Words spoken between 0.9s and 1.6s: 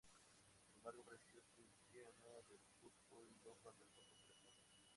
apareció